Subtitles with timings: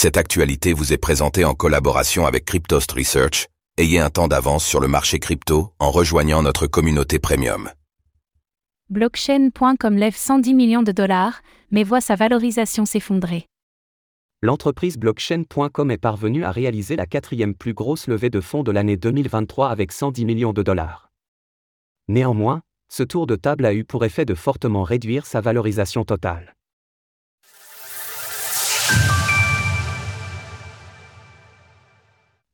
[0.00, 3.48] Cette actualité vous est présentée en collaboration avec Cryptost Research.
[3.78, 7.68] Ayez un temps d'avance sur le marché crypto en rejoignant notre communauté premium.
[8.90, 11.40] Blockchain.com lève 110 millions de dollars,
[11.72, 13.46] mais voit sa valorisation s'effondrer.
[14.40, 18.96] L'entreprise blockchain.com est parvenue à réaliser la quatrième plus grosse levée de fonds de l'année
[18.96, 21.10] 2023 avec 110 millions de dollars.
[22.06, 26.54] Néanmoins, ce tour de table a eu pour effet de fortement réduire sa valorisation totale.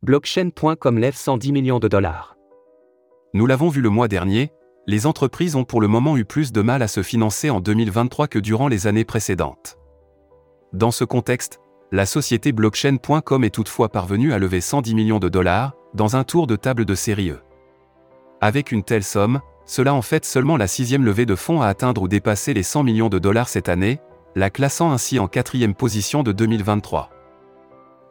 [0.05, 2.37] Blockchain.com lève 110 millions de dollars.
[3.33, 4.53] Nous l'avons vu le mois dernier,
[4.87, 8.29] les entreprises ont pour le moment eu plus de mal à se financer en 2023
[8.29, 9.79] que durant les années précédentes.
[10.75, 11.59] Dans ce contexte,
[11.91, 16.47] la société blockchain.com est toutefois parvenue à lever 110 millions de dollars, dans un tour
[16.47, 17.41] de table de série E.
[18.43, 22.03] Avec une telle somme, cela en fait seulement la sixième levée de fonds à atteindre
[22.03, 24.01] ou dépasser les 100 millions de dollars cette année,
[24.35, 27.09] la classant ainsi en quatrième position de 2023.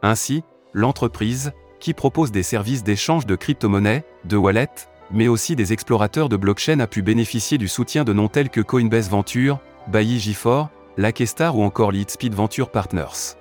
[0.02, 0.42] Ainsi,
[0.72, 1.52] l'entreprise,
[1.84, 4.70] qui propose des services d'échange de crypto-monnaies, de wallet,
[5.10, 8.62] mais aussi des explorateurs de blockchain a pu bénéficier du soutien de noms tels que
[8.62, 9.58] Coinbase Venture,
[9.88, 13.36] Bailly G4, Lakestar ou encore Leadspeed Venture Partners.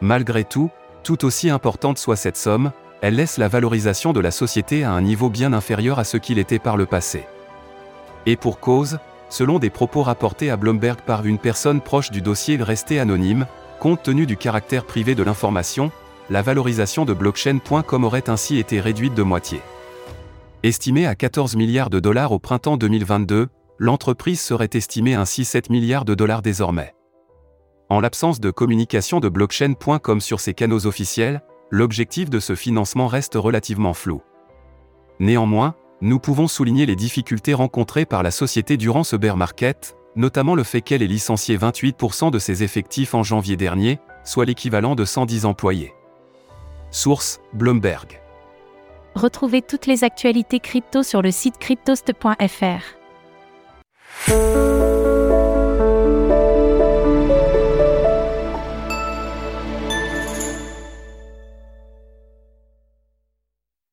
[0.00, 0.70] Malgré tout,
[1.02, 5.02] tout aussi importante soit cette somme, elle laisse la valorisation de la société à un
[5.02, 7.26] niveau bien inférieur à ce qu'il était par le passé.
[8.24, 8.98] Et pour cause,
[9.28, 13.46] selon des propos rapportés à Bloomberg par une personne proche du dossier resté anonyme,
[13.78, 15.92] compte tenu du caractère privé de l'information,
[16.32, 19.60] la valorisation de blockchain.com aurait ainsi été réduite de moitié.
[20.62, 26.06] Estimée à 14 milliards de dollars au printemps 2022, l'entreprise serait estimée ainsi 7 milliards
[26.06, 26.94] de dollars désormais.
[27.90, 33.34] En l'absence de communication de blockchain.com sur ses canaux officiels, l'objectif de ce financement reste
[33.34, 34.22] relativement flou.
[35.20, 40.54] Néanmoins, nous pouvons souligner les difficultés rencontrées par la société durant ce bear market, notamment
[40.54, 45.04] le fait qu'elle ait licencié 28% de ses effectifs en janvier dernier, soit l'équivalent de
[45.04, 45.92] 110 employés.
[46.92, 48.20] Source Bloomberg.
[49.14, 52.98] Retrouvez toutes les actualités crypto sur le site cryptost.fr.